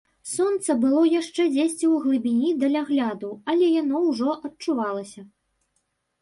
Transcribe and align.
Сонца 0.35 0.75
было 0.85 1.01
яшчэ 1.19 1.43
дзесьці 1.55 1.85
ў 1.87 2.05
глыбіні 2.05 2.49
далягляду, 2.63 3.29
але 3.53 3.69
яно 3.81 4.01
ўжо 4.09 4.29
адчувалася. 4.51 5.21